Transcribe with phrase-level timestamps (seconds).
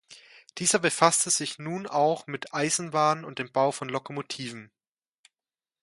[0.57, 4.71] Dieser befasste sich nun auch mit Eisenwaren und dem Bau von Lokomotiven.